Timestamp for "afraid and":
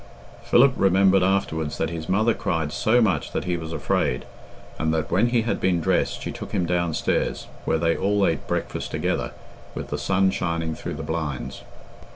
3.71-4.91